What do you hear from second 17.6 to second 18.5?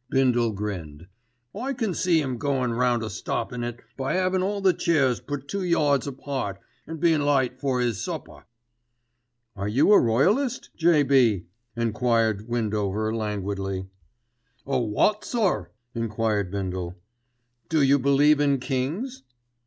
"Do you believe